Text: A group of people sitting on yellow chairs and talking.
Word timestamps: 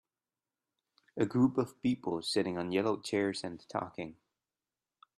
A 1.15 1.27
group 1.27 1.59
of 1.59 1.79
people 1.79 2.23
sitting 2.23 2.57
on 2.57 2.71
yellow 2.71 2.97
chairs 2.97 3.43
and 3.43 3.63
talking. 3.69 4.15